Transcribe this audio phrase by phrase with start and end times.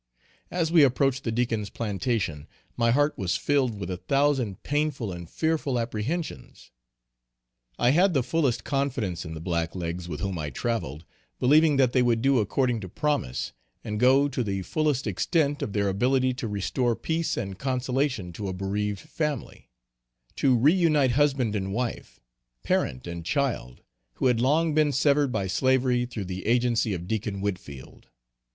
[0.49, 5.29] As we approached the Deacon's plantation, my heart was filled with a thousand painful and
[5.29, 6.71] fearful apprehensions.
[7.77, 11.05] I had the fullest confidence in the blacklegs with whom I travelled,
[11.39, 13.53] believing that they would do according to promise,
[13.83, 18.47] and go to the fullest extent of their ability to restore peace and consolation to
[18.47, 19.69] a bereaved family
[20.37, 22.19] to re unite husband and wife,
[22.63, 23.83] parent and child,
[24.13, 28.07] who had long been severed by slavery through the agency of Deacon Whitfield.